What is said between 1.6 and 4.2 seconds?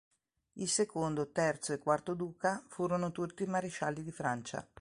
e quarto duca furono tutti marescialli di